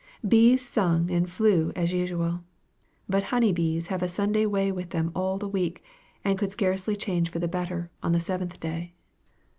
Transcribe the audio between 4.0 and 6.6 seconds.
a Sunday way with them all the week, and could